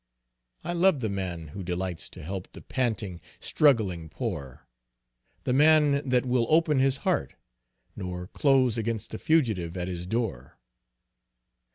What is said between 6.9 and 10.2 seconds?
heart, Nor close against the fugitive at his